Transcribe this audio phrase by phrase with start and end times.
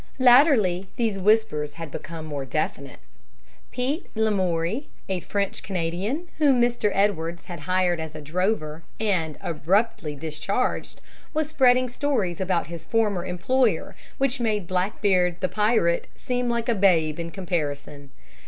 [0.17, 2.97] Latterly these whispers had become more definite.
[3.71, 6.89] Pete Lamoury, a French Canadian, whom Mr.
[6.95, 11.01] Edwards had hired as a drover, and abruptly discharged,
[11.35, 16.73] was spreading stories about his former employer which made Blackbeard, the pirate, seem like a
[16.73, 18.09] babe by comparison.